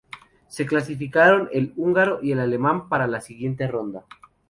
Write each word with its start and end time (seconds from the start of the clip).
Se 0.47 0.65
clasificaron 0.65 1.47
el 1.53 1.73
húngaro 1.77 2.21
y 2.23 2.31
el 2.31 2.39
alemán 2.39 2.89
para 2.89 3.05
la 3.05 3.21
siguiente 3.21 3.67
ronda. 3.67 4.07